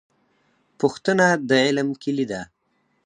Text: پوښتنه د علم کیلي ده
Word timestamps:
پوښتنه 0.79 1.25
د 1.49 1.51
علم 1.65 1.89
کیلي 2.01 2.25
ده 2.31 2.41